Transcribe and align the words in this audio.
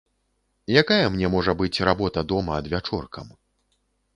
Якая 0.81 1.05
мне 1.17 1.27
можа 1.35 1.55
быць 1.61 1.83
работа 1.91 2.25
дома 2.33 2.57
адвячоркам? 2.63 3.27